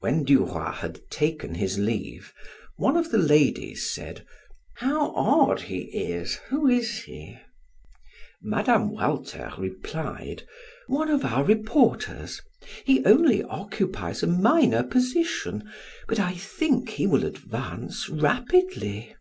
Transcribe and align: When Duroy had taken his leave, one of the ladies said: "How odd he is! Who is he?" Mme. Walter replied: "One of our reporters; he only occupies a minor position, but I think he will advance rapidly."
When 0.00 0.24
Duroy 0.24 0.72
had 0.72 1.08
taken 1.08 1.54
his 1.54 1.78
leave, 1.78 2.34
one 2.76 2.96
of 2.96 3.12
the 3.12 3.18
ladies 3.18 3.88
said: 3.88 4.26
"How 4.78 5.12
odd 5.14 5.60
he 5.60 5.82
is! 5.82 6.34
Who 6.48 6.66
is 6.66 7.02
he?" 7.04 7.38
Mme. 8.42 8.88
Walter 8.88 9.52
replied: 9.56 10.42
"One 10.88 11.08
of 11.08 11.24
our 11.24 11.44
reporters; 11.44 12.42
he 12.84 13.04
only 13.04 13.44
occupies 13.44 14.24
a 14.24 14.26
minor 14.26 14.82
position, 14.82 15.70
but 16.08 16.18
I 16.18 16.32
think 16.34 16.88
he 16.88 17.06
will 17.06 17.24
advance 17.24 18.08
rapidly." 18.08 19.14